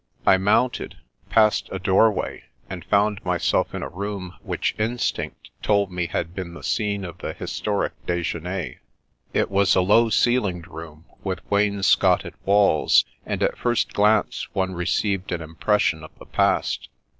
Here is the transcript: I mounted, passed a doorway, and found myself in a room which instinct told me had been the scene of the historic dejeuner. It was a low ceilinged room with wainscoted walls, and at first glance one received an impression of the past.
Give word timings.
I 0.25 0.37
mounted, 0.37 0.95
passed 1.29 1.69
a 1.71 1.77
doorway, 1.77 2.45
and 2.67 2.83
found 2.83 3.23
myself 3.23 3.75
in 3.75 3.83
a 3.83 3.87
room 3.87 4.33
which 4.41 4.73
instinct 4.79 5.51
told 5.61 5.91
me 5.91 6.07
had 6.07 6.33
been 6.33 6.55
the 6.55 6.63
scene 6.63 7.05
of 7.05 7.19
the 7.19 7.33
historic 7.33 7.93
dejeuner. 8.07 8.81
It 9.31 9.51
was 9.51 9.75
a 9.75 9.81
low 9.81 10.09
ceilinged 10.09 10.67
room 10.67 11.05
with 11.23 11.45
wainscoted 11.51 12.33
walls, 12.45 13.05
and 13.27 13.43
at 13.43 13.59
first 13.59 13.93
glance 13.93 14.47
one 14.53 14.73
received 14.73 15.31
an 15.31 15.41
impression 15.43 16.03
of 16.03 16.09
the 16.17 16.25
past. 16.25 16.89